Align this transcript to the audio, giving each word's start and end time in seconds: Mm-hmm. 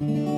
Mm-hmm. 0.00 0.33